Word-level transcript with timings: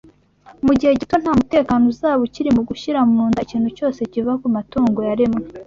Mu 0.65 0.73
gihe 0.79 0.91
gito, 0.99 1.15
nta 1.21 1.31
mutekano 1.39 1.85
uzaba 1.93 2.19
ukiri 2.27 2.49
mu 2.57 2.61
gushyira 2.69 2.99
mu 3.13 3.23
nda 3.29 3.39
ikintu 3.45 3.69
cyose 3.77 3.99
kiva 4.11 4.33
ku 4.41 4.47
matungo 4.55 4.99
yaremwe 5.09 5.41